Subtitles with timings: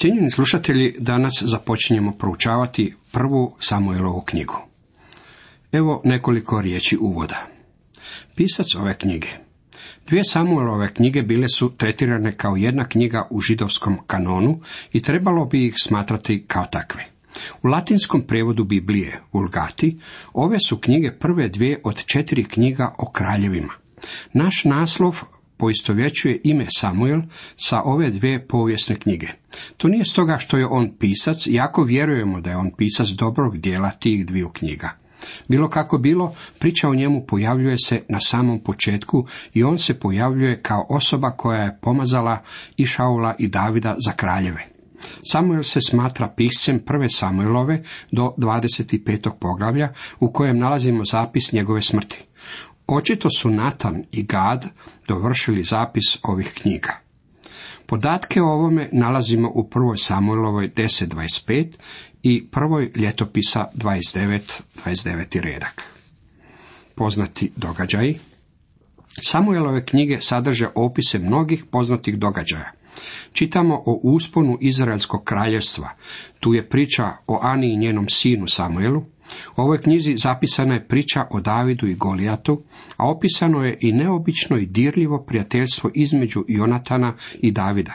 [0.00, 4.56] Cijenjeni slušatelji, danas započinjemo proučavati prvu Samuelovu knjigu.
[5.72, 7.46] Evo nekoliko riječi uvoda.
[8.36, 9.28] Pisac ove knjige.
[10.06, 14.60] Dvije Samuelove knjige bile su tretirane kao jedna knjiga u židovskom kanonu
[14.92, 17.04] i trebalo bi ih smatrati kao takve.
[17.62, 19.98] U latinskom prijevodu Biblije, Vulgati,
[20.32, 23.72] ove su knjige prve dvije od četiri knjiga o kraljevima.
[24.32, 25.20] Naš naslov
[25.60, 27.20] poistovjećuje ime Samuel
[27.56, 29.28] sa ove dvije povijesne knjige.
[29.76, 33.90] To nije stoga što je on pisac, iako vjerujemo da je on pisac dobrog dijela
[33.90, 34.90] tih dviju knjiga.
[35.48, 40.62] Bilo kako bilo, priča o njemu pojavljuje se na samom početku i on se pojavljuje
[40.62, 42.42] kao osoba koja je pomazala
[42.76, 44.66] i Šaula i Davida za kraljeve.
[45.32, 47.82] Samuel se smatra piscem prve Samuelove
[48.12, 49.30] do 25.
[49.40, 52.24] poglavlja u kojem nalazimo zapis njegove smrti.
[52.92, 54.66] Očito su Natan i Gad
[55.08, 57.00] dovršili zapis ovih knjiga.
[57.86, 61.66] Podatke o ovome nalazimo u prvoj Samuelovoj 10.25
[62.22, 65.40] i prvoj ljetopisa 29.29.
[65.40, 65.84] redak.
[66.94, 68.18] Poznati događaji
[69.22, 72.72] Samuelove knjige sadrže opise mnogih poznatih događaja.
[73.32, 75.88] Čitamo o usponu Izraelskog kraljevstva.
[76.40, 79.00] Tu je priča o Ani i njenom sinu Samuelu.
[79.56, 82.62] U ovoj knjizi zapisana je priča o Davidu i Golijatu,
[82.96, 87.94] a opisano je i neobično i dirljivo prijateljstvo između Jonatana i Davida.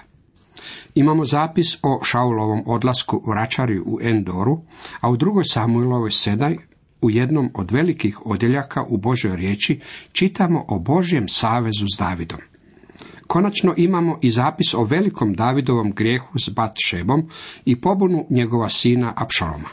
[0.96, 4.62] Imamo zapis o Šaulovom odlasku vraćari u Endoru,
[5.02, 6.58] a u drugoj Samuelovoj sedaj
[7.02, 9.80] u jednom od velikih odjeljaka u Božoj riječi
[10.12, 12.40] čitamo o Božjem savezu s Davidom.
[13.28, 17.30] Konačno imamo i zapis o velikom Davidovom grijehu s Bat Šebom
[17.66, 19.70] i pobunu njegova sina Apšaloma.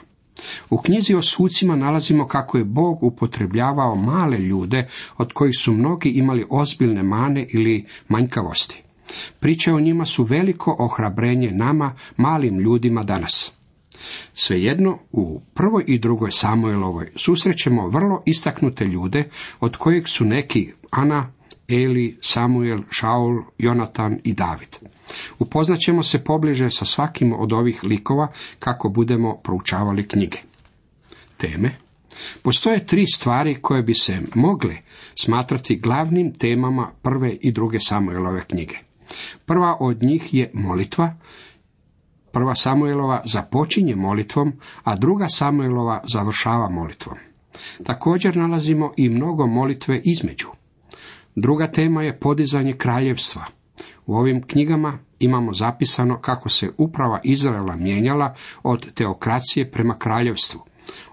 [0.71, 6.09] U knjizi o sucima nalazimo kako je Bog upotrebljavao male ljude od kojih su mnogi
[6.09, 8.83] imali ozbiljne mane ili manjkavosti.
[9.41, 13.53] Priče o njima su veliko ohrabrenje nama, malim ljudima danas.
[14.35, 19.29] Svejedno, u prvoj i drugoj Samuelovoj susrećemo vrlo istaknute ljude,
[19.61, 21.33] od kojih su neki Ana,
[21.73, 24.77] Eli, Samuel, Šaul, Jonatan i David.
[25.39, 28.29] Upoznat ćemo se pobliže sa svakim od ovih likova
[28.59, 30.39] kako budemo proučavali knjige.
[31.37, 31.77] Teme
[32.43, 34.77] Postoje tri stvari koje bi se mogle
[35.21, 38.77] smatrati glavnim temama prve i druge Samuelove knjige.
[39.47, 41.15] Prva od njih je molitva,
[42.33, 44.53] prva Samuelova započinje molitvom,
[44.85, 47.17] a druga Samuelova završava molitvom.
[47.85, 50.49] Također nalazimo i mnogo molitve između.
[51.35, 53.45] Druga tema je podizanje kraljevstva.
[54.07, 60.61] U ovim knjigama imamo zapisano kako se uprava Izraela mijenjala od teokracije prema kraljevstvu.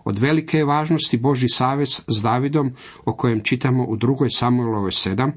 [0.03, 2.72] Od velike je važnosti Boži savez s Davidom,
[3.06, 5.31] o kojem čitamo u drugoj Samuelovoj sedam.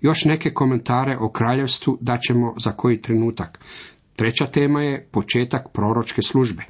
[0.00, 3.58] Još neke komentare o kraljevstvu daćemo za koji trenutak.
[4.16, 6.62] Treća tema je početak proročke službe.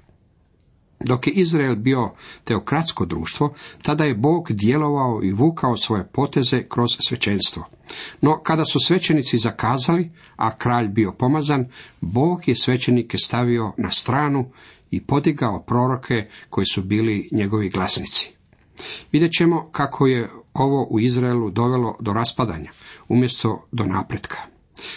[1.05, 2.11] Dok je Izrael bio
[2.45, 7.65] teokratsko društvo, tada je Bog djelovao i vukao svoje poteze kroz svećenstvo.
[8.21, 11.67] No kada su svećenici zakazali, a kralj bio pomazan,
[12.01, 14.51] Bog je svećenike stavio na stranu
[14.91, 18.33] i podigao proroke koji su bili njegovi glasnici.
[19.13, 22.71] Vidjet ćemo kako je ovo u Izraelu dovelo do raspadanja,
[23.09, 24.37] umjesto do napretka.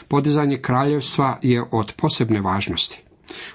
[0.08, 3.03] Podizanje kraljevstva je od posebne važnosti.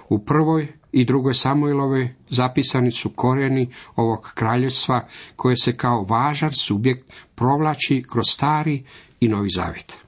[0.09, 7.13] U prvoj i drugoj Samuelove zapisani su korijeni ovog kraljevstva koje se kao važan subjekt
[7.35, 8.85] provlači kroz stari
[9.21, 9.99] i novi zavjet.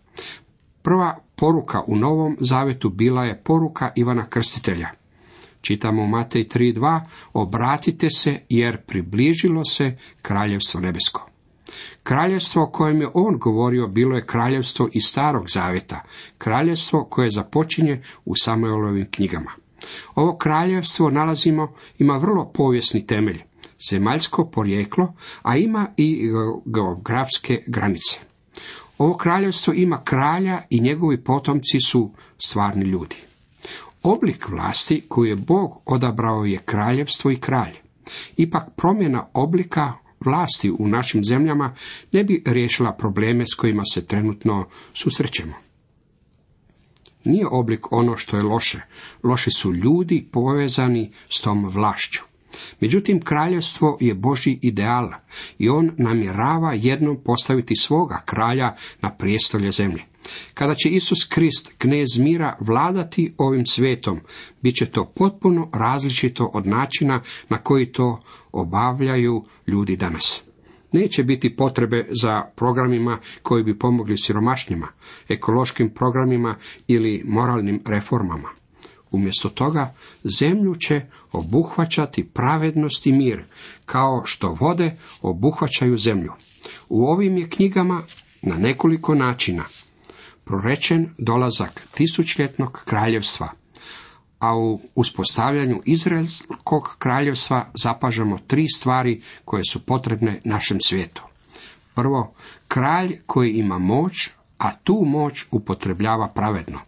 [0.82, 4.88] Prva poruka u novom zavetu bila je poruka Ivana Krstitelja.
[5.60, 7.00] Čitamo u Matej 3.2
[7.32, 11.26] Obratite se jer približilo se kraljevstvo nebesko.
[12.02, 16.00] Kraljevstvo o kojem je on govorio bilo je kraljevstvo iz starog zavjeta,
[16.38, 19.59] kraljevstvo koje započinje u Samuelovim knjigama.
[20.14, 23.42] Ovo kraljevstvo nalazimo ima vrlo povijesni temelj,
[23.90, 26.30] zemaljsko porijeklo, a ima i
[26.64, 28.18] geografske granice.
[28.98, 33.16] Ovo kraljevstvo ima kralja i njegovi potomci su stvarni ljudi.
[34.02, 37.76] Oblik vlasti koju je Bog odabrao je kraljevstvo i kralj.
[38.36, 39.92] Ipak promjena oblika
[40.24, 41.74] vlasti u našim zemljama
[42.12, 45.69] ne bi riješila probleme s kojima se trenutno susrećemo.
[47.24, 48.80] Nije oblik ono što je loše.
[49.22, 52.20] Loše su ljudi povezani s tom vlašću.
[52.80, 55.10] Međutim, kraljevstvo je Boži ideal
[55.58, 60.02] i on namjerava jednom postaviti svoga kralja na prijestolje zemlje.
[60.54, 64.20] Kada će Isus Krist, knez mira, vladati ovim svetom,
[64.62, 68.20] bit će to potpuno različito od načina na koji to
[68.52, 70.42] obavljaju ljudi danas.
[70.92, 74.88] Neće biti potrebe za programima koji bi pomogli siromašnjima,
[75.28, 76.56] ekološkim programima
[76.86, 78.48] ili moralnim reformama.
[79.10, 79.94] Umjesto toga,
[80.40, 81.00] zemlju će
[81.32, 83.44] obuhvaćati pravednost i mir,
[83.86, 86.32] kao što vode obuhvaćaju zemlju.
[86.88, 88.02] U ovim je knjigama
[88.42, 89.64] na nekoliko načina
[90.44, 93.48] prorečen dolazak tisućljetnog kraljevstva,
[94.40, 101.22] a u uspostavljanju Izraelskog kraljevstva zapažamo tri stvari koje su potrebne našem svijetu.
[101.94, 102.34] Prvo,
[102.68, 106.78] kralj koji ima moć, a tu moć upotrebljava pravedno.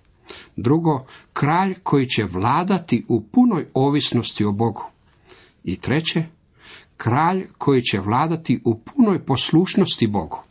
[0.57, 4.85] Drugo, kralj koji će vladati u punoj ovisnosti o Bogu.
[5.65, 6.25] I treće,
[6.97, 10.43] kralj koji će vladati u punoj poslušnosti Bogu.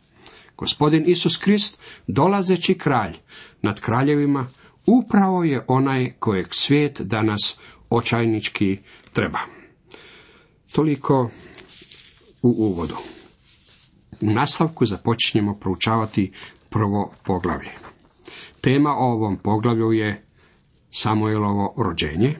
[0.56, 3.16] Gospodin Isus Krist, dolazeći kralj
[3.62, 4.46] nad kraljevima,
[4.86, 7.58] upravo je onaj kojeg svijet danas
[7.90, 8.78] očajnički
[9.12, 9.38] treba.
[10.72, 11.30] Toliko
[12.42, 12.96] u uvodu.
[14.20, 16.32] U nastavku započinjemo proučavati
[16.70, 17.70] prvo poglavlje.
[18.60, 20.24] Tema o ovom poglavlju je
[20.90, 22.38] Samuelovo rođenje.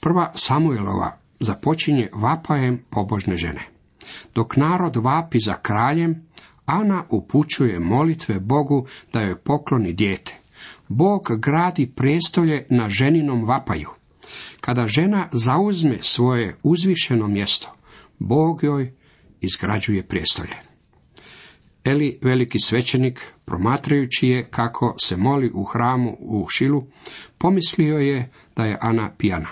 [0.00, 3.68] Prva Samuelova započinje vapajem pobožne žene.
[4.34, 6.26] Dok narod vapi za kraljem,
[6.66, 10.43] Ana upućuje molitve Bogu da joj pokloni dijete.
[10.88, 13.88] Bog gradi prestolje na ženinom vapaju.
[14.60, 17.74] Kada žena zauzme svoje uzvišeno mjesto,
[18.18, 18.92] Bog joj
[19.40, 20.56] izgrađuje prijestolje.
[21.84, 26.86] Eli, veliki svećenik, promatrajući je kako se moli u hramu u Šilu,
[27.38, 29.48] pomislio je da je Ana pijana.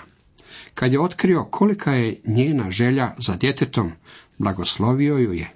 [0.73, 3.91] Kad je otkrio kolika je njena želja za djetetom,
[4.37, 5.51] blagoslovio ju je.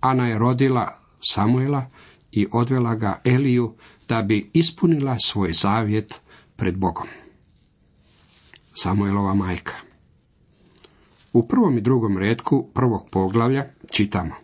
[0.00, 1.90] Ana je rodila Samuela
[2.34, 3.74] i odvela ga Eliju
[4.08, 6.20] da bi ispunila svoj zavjet
[6.56, 7.06] pred Bogom.
[8.74, 9.74] Samuelova majka
[11.32, 14.34] U prvom i drugom redku prvog poglavlja čitamo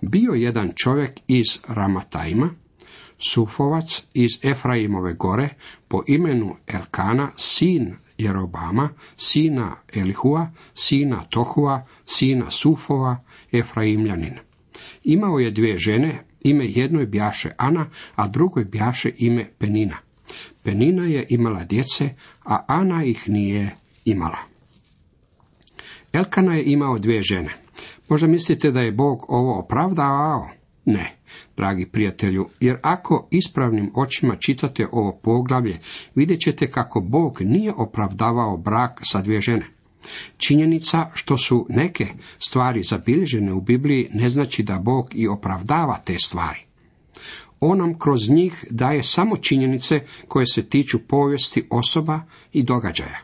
[0.00, 2.50] Bio jedan čovjek iz Ramatajma,
[3.18, 5.48] Sufovac iz Efraimove gore,
[5.88, 13.16] po imenu Elkana, sin Jerobama, sina Elihua, sina Tohua, sina Sufova,
[13.52, 14.34] Efraimljanin.
[15.04, 19.96] Imao je dvije žene, ime jednoj bjaše Ana, a drugoj bjaše ime Penina.
[20.64, 22.14] Penina je imala djece,
[22.44, 23.70] a Ana ih nije
[24.04, 24.38] imala.
[26.12, 27.54] Elkana je imao dvije žene.
[28.08, 30.48] Možda mislite da je Bog ovo opravdavao?
[30.84, 31.16] Ne,
[31.56, 35.78] dragi prijatelju, jer ako ispravnim očima čitate ovo poglavlje,
[36.14, 39.79] vidjet ćete kako Bog nije opravdavao brak sa dvije žene.
[40.36, 42.06] Činjenica što su neke
[42.38, 46.58] stvari zabilježene u Bibliji ne znači da Bog i opravdava te stvari.
[47.60, 52.20] On nam kroz njih daje samo činjenice koje se tiču povijesti osoba
[52.52, 53.18] i događaja.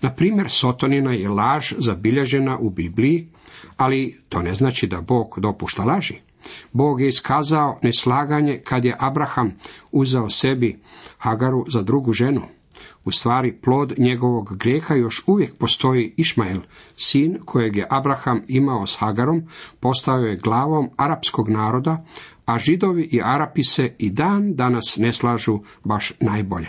[0.00, 3.28] Na primjer, Sotonina je laž zabilježena u Bibliji,
[3.76, 6.14] ali to ne znači da Bog dopušta laži.
[6.72, 9.52] Bog je iskazao neslaganje kad je Abraham
[9.92, 10.78] uzeo sebi
[11.18, 12.42] Hagaru za drugu ženu.
[13.04, 16.60] U stvari, plod njegovog grijeha još uvijek postoji Išmael,
[16.96, 19.42] sin kojeg je Abraham imao s Hagarom,
[19.80, 22.04] postao je glavom arapskog naroda,
[22.44, 26.68] a židovi i Arapi se i dan danas ne slažu baš najbolje.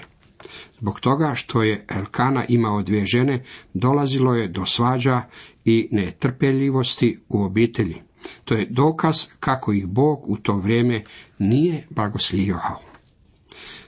[0.79, 3.43] Zbog toga što je Elkana imao dvije žene,
[3.73, 5.21] dolazilo je do svađa
[5.65, 8.01] i netrpeljivosti u obitelji.
[8.45, 11.03] To je dokaz kako ih Bog u to vrijeme
[11.39, 12.90] nije blagoslivao.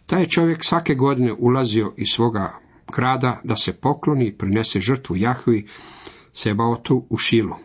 [0.06, 2.60] Taj je čovjek svake godine ulazio iz svoga
[2.96, 5.68] grada da se pokloni i prinese žrtvu Jahvi
[6.34, 7.56] Sebaotu u Šilu.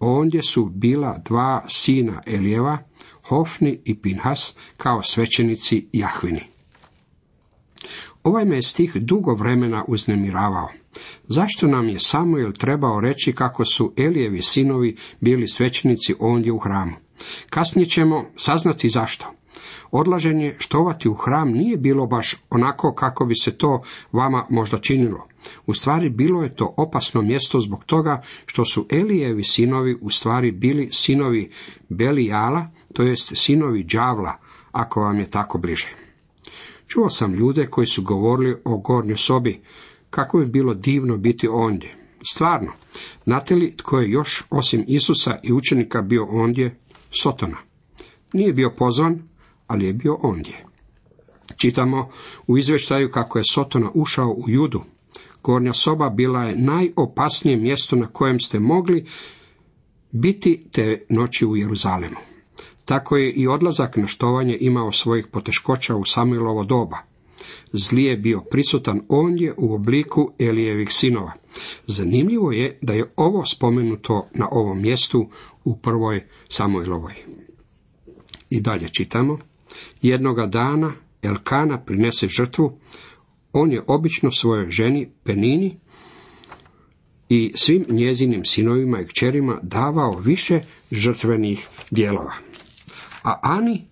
[0.00, 2.78] Ondje su bila dva sina Elijeva,
[3.22, 6.42] Hofni i Pinhas, kao svećenici Jahvini.
[8.22, 10.68] Ovaj me stih dugo vremena uznemiravao.
[11.28, 16.92] Zašto nam je Samuel trebao reći kako su Elijevi sinovi bili svećenici ondje u hramu?
[17.50, 19.32] Kasnije ćemo saznati zašto.
[19.92, 23.82] Odlaženje štovati u hram nije bilo baš onako kako bi se to
[24.12, 25.26] vama možda činilo.
[25.66, 30.52] U stvari bilo je to opasno mjesto zbog toga što su Elijevi sinovi u stvari
[30.52, 31.50] bili sinovi
[31.88, 34.32] Belijala, to jest sinovi đavla,
[34.72, 35.88] ako vam je tako bliže.
[36.86, 39.60] Čuo sam ljude koji su govorili o gornjoj sobi,
[40.10, 41.96] kako bi bilo divno biti ondje.
[42.32, 42.72] Stvarno,
[43.24, 46.76] znate li tko je još osim Isusa i učenika bio ondje?
[47.22, 47.56] Sotona.
[48.32, 49.22] Nije bio pozvan,
[49.72, 50.64] ali je bio ondje.
[51.56, 52.08] Čitamo
[52.46, 54.82] u izvještaju kako je Sotona ušao u judu.
[55.42, 59.06] Gornja soba bila je najopasnije mjesto na kojem ste mogli
[60.10, 62.16] biti te noći u Jeruzalemu.
[62.84, 66.98] Tako je i odlazak na štovanje imao svojih poteškoća u Samuelovo doba.
[67.72, 71.32] Zli je bio prisutan ondje u obliku Elijevih sinova.
[71.86, 75.28] Zanimljivo je da je ovo spomenuto na ovom mjestu
[75.64, 77.14] u prvoj Samuelovoj.
[78.50, 79.38] I dalje čitamo.
[80.02, 82.78] Jednoga dana Elkana prinese žrtvu,
[83.52, 85.76] on je obično svojoj ženi Penini
[87.28, 90.60] i svim njezinim sinovima i kćerima davao više
[90.90, 92.32] žrtvenih dijelova.
[93.22, 93.84] A Ani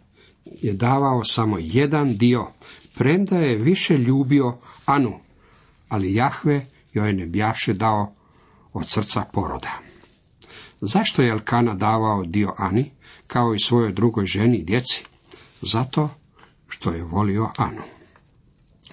[0.62, 2.46] je davao samo jedan dio,
[2.94, 4.56] premda je više ljubio
[4.86, 5.20] Anu,
[5.88, 8.14] ali Jahve joj ne bjaše dao
[8.72, 9.78] od srca poroda.
[10.80, 12.90] Zašto je Elkana davao dio Ani,
[13.26, 15.04] kao i svojoj drugoj ženi i djeci?
[15.62, 16.08] Zato
[16.68, 17.82] što je volio Anu.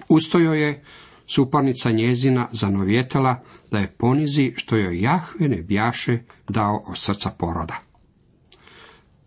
[0.08, 0.84] Ustojo je
[1.26, 7.82] suparnica njezina zanovjetala da je ponizi što joj Jahve ne bjaše dao od srca poroda.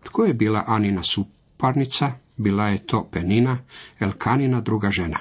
[0.03, 2.11] Tko je bila Anina suparnica?
[2.37, 3.57] Bila je to Penina,
[3.99, 5.19] Elkanina druga žena.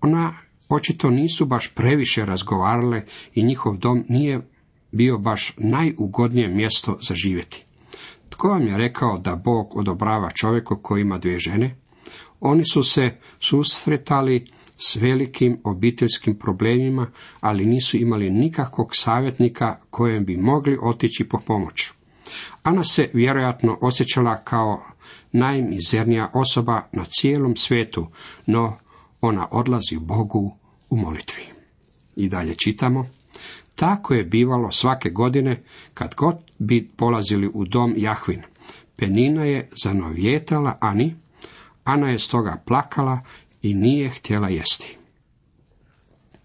[0.00, 0.34] Ona
[0.68, 4.40] očito nisu baš previše razgovarale i njihov dom nije
[4.92, 7.64] bio baš najugodnije mjesto za živjeti.
[8.34, 11.76] Tko vam je rekao da Bog odobrava čovjeku koji ima dvije žene?
[12.40, 13.10] Oni su se
[13.40, 14.46] susretali
[14.78, 17.10] s velikim obiteljskim problemima,
[17.40, 21.92] ali nisu imali nikakvog savjetnika kojem bi mogli otići po pomoć.
[22.62, 24.82] Ana se vjerojatno osjećala kao
[25.32, 28.06] najmizernija osoba na cijelom svijetu,
[28.46, 28.78] no
[29.20, 30.56] ona odlazi Bogu
[30.90, 31.42] u molitvi.
[32.16, 33.06] I dalje čitamo.
[33.74, 35.62] Tako je bivalo svake godine
[35.94, 38.42] kad god bi polazili u dom Jahvin.
[38.96, 41.16] Penina je zanovjetala Ani,
[41.84, 43.20] Ana je stoga plakala
[43.62, 44.96] i nije htjela jesti.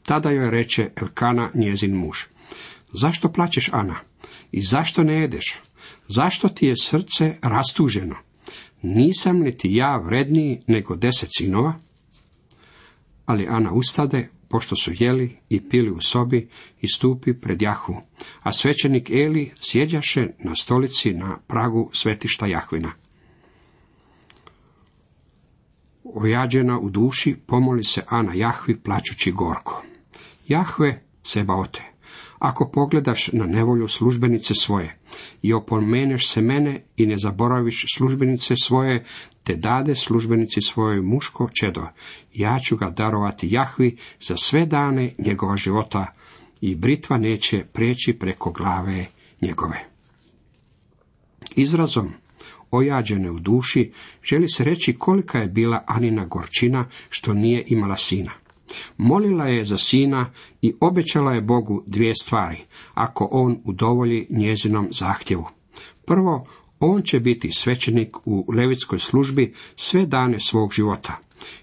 [0.04, 2.18] Tada joj reče Elkana, njezin muž.
[2.94, 3.96] Zašto plaćeš, Ana?
[4.52, 5.60] I zašto ne jedeš?
[6.08, 8.16] Zašto ti je srce rastuženo?
[8.82, 11.74] Nisam li ti ja vredniji nego deset sinova?
[13.26, 16.50] Ali Ana ustade, pošto su jeli i pili u sobi
[16.82, 17.96] i stupi pred Jahu,
[18.42, 22.92] a svećenik Eli sjeđaše na stolici na pragu svetišta Jahvina.
[26.04, 29.84] Ojađena u duši, pomoli se Ana Jahvi plaćući gorko.
[30.48, 31.84] Jahve, sebaote,
[32.40, 34.99] ako pogledaš na nevolju službenice svoje
[35.42, 39.06] i opomeneš se mene i ne zaboraviš službenice svoje,
[39.44, 41.88] te dade službenici svoje muško čedo,
[42.34, 46.06] ja ću ga darovati Jahvi za sve dane njegova života
[46.62, 49.06] i britva neće preći preko glave
[49.42, 49.86] njegove.
[51.56, 52.14] Izrazom
[52.72, 53.92] ojađene u duši,
[54.24, 58.32] želi se reći kolika je bila Anina gorčina što nije imala sina.
[58.98, 62.58] Molila je za sina i obećala je Bogu dvije stvari,
[62.94, 65.46] ako on udovolji njezinom zahtjevu.
[66.06, 66.48] Prvo,
[66.80, 71.18] on će biti svećenik u levitskoj službi sve dane svog života.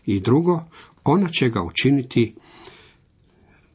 [0.07, 0.61] I drugo,
[1.05, 2.35] ona će ga učiniti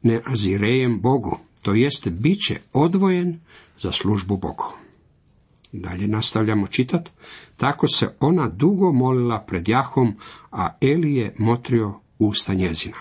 [0.02, 3.40] neazirejem Bogu, to jest bit će odvojen
[3.80, 4.66] za službu Bogu.
[5.72, 7.10] Dalje nastavljamo čitat.
[7.58, 10.16] Tako se ona dugo molila pred Jahom,
[10.52, 12.98] a Eli je motrio usta njezina.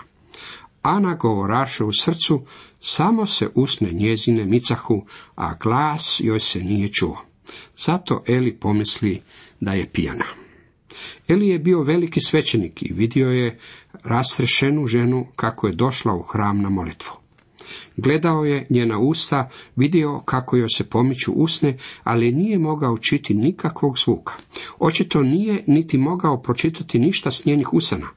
[0.81, 2.45] Ana govoraše u srcu,
[2.79, 7.25] samo se usne njezine micahu, a glas joj se nije čuo.
[7.77, 9.21] Zato Eli pomisli
[9.59, 10.25] da je pijana.
[11.27, 13.59] Eli je bio veliki svećenik i vidio je
[14.03, 17.11] rastrešenu ženu kako je došla u hram na molitvu.
[17.97, 23.97] Gledao je njena usta, vidio kako joj se pomiču usne, ali nije mogao čiti nikakvog
[23.97, 24.33] zvuka.
[24.79, 28.07] Očito nije niti mogao pročitati ništa s njenih usana.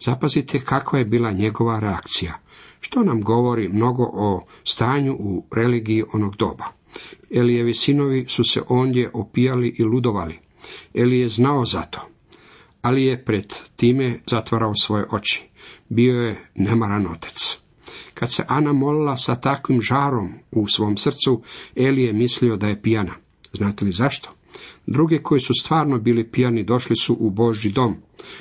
[0.00, 2.38] Zapazite kakva je bila njegova reakcija.
[2.80, 6.64] Što nam govori mnogo o stanju u religiji onog doba.
[7.30, 10.38] Elijevi sinovi su se ondje opijali i ludovali.
[10.94, 12.08] Eli je znao za to,
[12.82, 15.48] ali je pred time zatvarao svoje oči.
[15.88, 17.58] Bio je nemaran otec.
[18.14, 21.42] Kad se Ana molila sa takvim žarom u svom srcu,
[21.76, 23.14] Eli je mislio da je pijana.
[23.52, 24.30] Znate li zašto?
[24.86, 27.96] Druge koji su stvarno bili pijani došli su u Božji dom.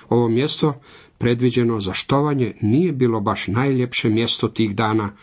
[0.09, 0.81] Ovo mjesto,
[1.17, 5.15] predviđeno za štovanje, nije bilo baš najljepše mjesto tih dana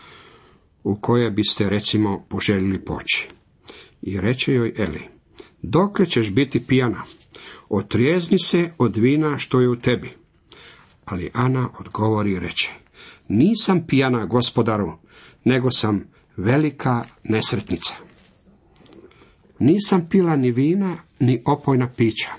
[0.85, 3.29] u koje biste recimo poželjeli poći.
[4.03, 5.03] I reče joj Eli,
[5.63, 7.03] dokle ćeš biti pijana?
[7.69, 10.11] Otrijezni se od vina što je u tebi.
[11.05, 12.71] Ali Ana odgovori i reče,
[13.29, 14.93] nisam pijana, gospodaru,
[15.45, 16.05] nego sam
[16.37, 18.10] velika nesretnica.
[19.61, 22.31] Nisam pila ni vina, ni opojna pića,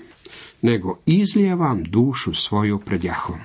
[0.62, 3.38] nego izlijevam dušu svoju pred Jahom.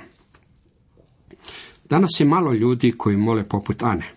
[1.90, 4.14] Danas je malo ljudi koji mole poput Ane.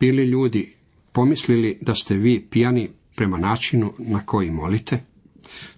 [0.00, 0.74] Bili ljudi
[1.12, 5.02] pomislili da ste vi pijani prema načinu na koji molite?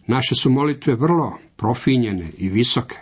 [0.06, 2.96] Naše su molitve vrlo profinjene i visoke.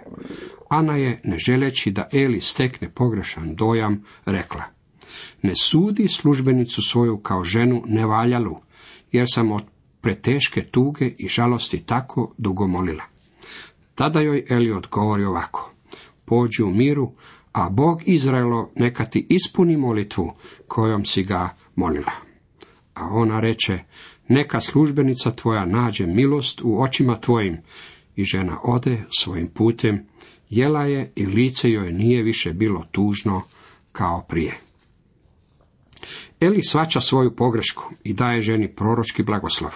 [0.68, 4.62] Ana je, ne želeći da Eli stekne pogrešan dojam, rekla,
[5.42, 8.65] ne sudi službenicu svoju kao ženu nevaljalu,
[9.16, 9.62] jer sam od
[10.00, 13.04] preteške tuge i žalosti tako dugo molila.
[13.94, 15.73] Tada joj Eli odgovori ovako,
[16.25, 17.12] pođi u miru,
[17.52, 20.32] a Bog Izraelo neka ti ispuni molitvu
[20.68, 22.12] kojom si ga molila.
[22.94, 23.78] A ona reče,
[24.28, 27.56] neka službenica tvoja nađe milost u očima tvojim.
[28.16, 30.06] I žena ode svojim putem,
[30.50, 33.42] jela je i lice joj nije više bilo tužno
[33.92, 34.65] kao prije.
[36.40, 39.71] Eli svača svoju pogrešku i daje ženi proročki blagoslov.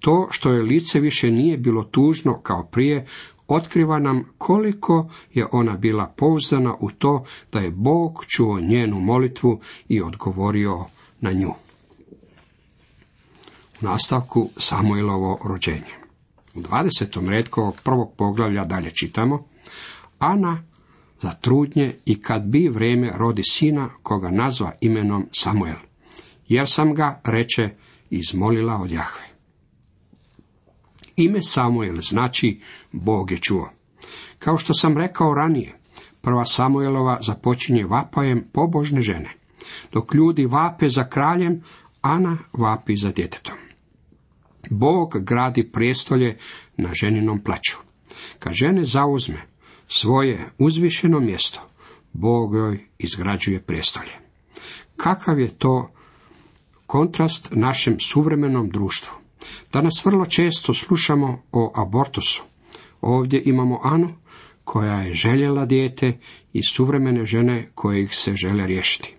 [0.00, 3.06] To što je lice više nije bilo tužno kao prije,
[3.48, 9.60] otkriva nam koliko je ona bila pouzdana u to da je Bog čuo njenu molitvu
[9.88, 10.84] i odgovorio
[11.20, 11.50] na nju.
[13.82, 15.96] U nastavku Samuelovo rođenje.
[16.54, 17.28] U 20.
[17.28, 19.44] redku ovog prvog poglavlja dalje čitamo
[20.18, 20.62] Ana
[21.22, 25.76] za trudnje i kad bi vreme rodi sina koga nazva imenom Samuel,
[26.48, 27.68] jer sam ga, reče,
[28.10, 29.26] izmolila od Jahve.
[31.16, 32.60] Ime Samuel znači
[32.92, 33.70] Bog je čuo.
[34.38, 35.78] Kao što sam rekao ranije,
[36.20, 39.30] prva Samuelova započinje vapajem pobožne žene.
[39.92, 41.62] Dok ljudi vape za kraljem,
[42.00, 43.54] Ana vapi za djetetom.
[44.70, 46.38] Bog gradi prijestolje
[46.76, 47.76] na ženinom plaću.
[48.38, 49.42] Kad žene zauzme
[49.88, 51.60] svoje uzvišeno mjesto,
[52.12, 54.12] Bog joj izgrađuje prijestolje.
[54.96, 55.95] Kakav je to
[56.86, 59.14] kontrast našem suvremenom društvu?
[59.72, 62.42] Danas vrlo često slušamo o abortusu.
[63.00, 64.14] Ovdje imamo Anu,
[64.64, 66.18] koja je željela dijete
[66.52, 69.16] i suvremene žene koje ih se žele riješiti.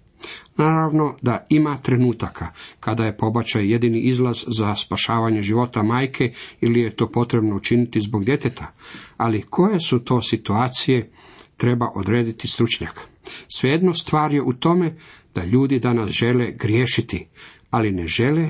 [0.57, 2.47] Naravno da ima trenutaka
[2.79, 8.25] kada je pobačaj jedini izlaz za spašavanje života majke ili je to potrebno učiniti zbog
[8.25, 8.73] djeteta,
[9.17, 11.11] ali koje su to situacije
[11.57, 13.07] treba odrediti stručnjak.
[13.47, 14.95] Svejedno stvar je u tome
[15.35, 17.27] da ljudi danas žele griješiti,
[17.69, 18.49] ali ne žele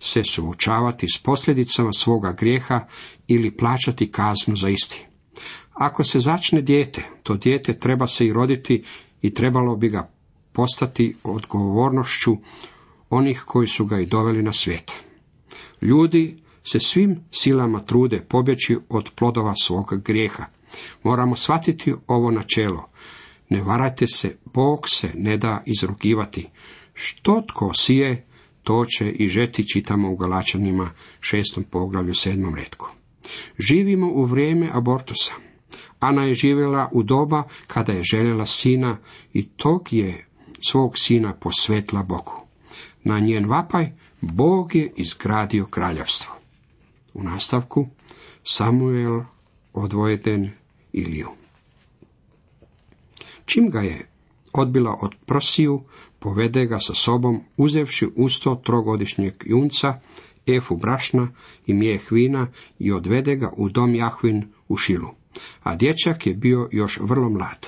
[0.00, 2.86] se suočavati s posljedicama svoga grijeha
[3.26, 5.06] ili plaćati kaznu za isti.
[5.72, 8.84] Ako se začne dijete, to dijete treba se i roditi
[9.22, 10.10] i trebalo bi ga
[10.52, 12.36] postati odgovornošću
[13.10, 14.92] onih koji su ga i doveli na svijet.
[15.82, 20.44] Ljudi se svim silama trude pobjeći od plodova svog grijeha.
[21.02, 22.88] Moramo shvatiti ovo načelo.
[23.48, 26.48] Ne varajte se, Bog se ne da izrugivati.
[26.94, 28.26] Što tko sije,
[28.62, 30.90] to će i žeti, čitamo u Galačanima
[31.20, 32.88] šestom poglavlju sedmom redku.
[33.58, 35.34] Živimo u vrijeme abortusa.
[36.00, 38.96] Ana je živjela u doba kada je željela sina
[39.32, 40.26] i tog je
[40.60, 42.32] svog sina posvetla Bogu.
[43.04, 46.34] Na njen vapaj Bog je izgradio kraljevstvo.
[47.14, 47.88] U nastavku
[48.42, 49.20] Samuel
[49.72, 50.50] odvojeden
[50.92, 51.28] Iliju.
[53.44, 54.08] Čim ga je
[54.52, 55.82] odbila od prosiju,
[56.18, 60.00] povede ga sa sobom, uzevši usto trogodišnjeg junca,
[60.46, 61.28] efu brašna
[61.66, 62.46] i mijeh vina
[62.78, 65.08] i odvede ga u dom Jahvin u Šilu.
[65.62, 67.66] A dječak je bio još vrlo mlad.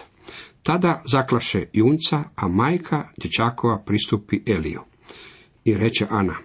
[0.63, 4.81] Tada zaklaše junca, a majka dječakova pristupi Eliju.
[5.65, 6.37] I reče Ana,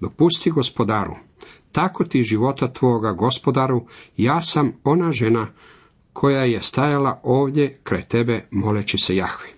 [0.00, 1.14] dopusti gospodaru,
[1.72, 5.52] tako ti života tvoga gospodaru, ja sam ona žena
[6.12, 9.53] koja je stajala ovdje kraj tebe moleći se Jahvi.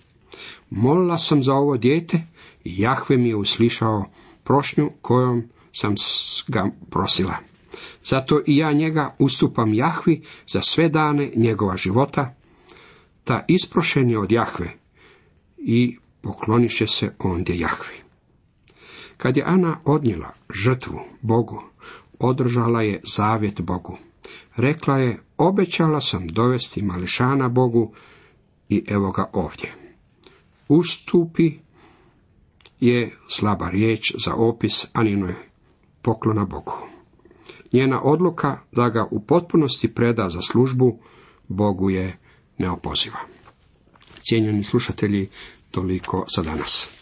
[0.70, 2.22] Molila sam za ovo dijete
[2.64, 4.05] i Jahve mi je uslišao
[4.44, 5.94] prošnju kojom sam
[6.48, 7.37] ga prosila.
[8.05, 12.35] Zato i ja njega ustupam Jahvi za sve dane njegova života,
[13.24, 14.72] ta isprošen je od Jahve
[15.59, 17.94] i pokloniše se ondje Jahvi.
[19.16, 21.62] Kad je Ana odnijela žrtvu Bogu,
[22.18, 23.98] održala je zavjet Bogu.
[24.57, 27.92] Rekla je, obećala sam dovesti mališana Bogu
[28.68, 29.86] i evo ga ovdje.
[30.68, 31.59] Ustupi
[32.81, 35.35] je slaba riječ za opis Aninoj
[36.02, 36.72] poklona Bogu.
[37.72, 40.98] Njena odluka da ga u potpunosti preda za službu
[41.48, 42.18] Bogu je
[42.59, 43.18] neopoziva.
[44.29, 45.29] Cijenjeni slušatelji,
[45.70, 46.95] toliko za danas.